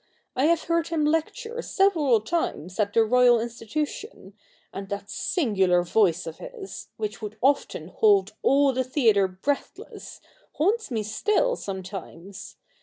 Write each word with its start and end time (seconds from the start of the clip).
I 0.35 0.45
have 0.45 0.63
heard 0.63 0.87
him 0.87 1.05
lecture 1.05 1.61
several 1.61 2.21
times 2.21 2.79
at 2.79 2.91
the 2.91 3.05
Royal 3.05 3.39
Institution; 3.39 4.33
and 4.73 4.89
that 4.89 5.11
singular 5.11 5.83
voice 5.83 6.25
of 6.25 6.39
his, 6.39 6.87
which 6.97 7.21
would 7.21 7.37
often 7.39 7.89
hold 7.89 8.33
all 8.41 8.73
the 8.73 8.83
theatre 8.83 9.27
breathless, 9.27 10.19
haunts 10.53 10.89
me 10.89 11.03
still, 11.03 11.55
sometimes. 11.55 12.57